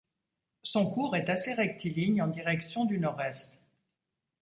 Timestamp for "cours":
0.89-1.15